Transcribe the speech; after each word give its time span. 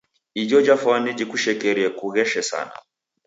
Ijo 0.41 0.57
jafwane 0.67 1.09
jikushekerie 1.17 1.87
kugheshe 1.97 2.41
sena. 2.49 2.75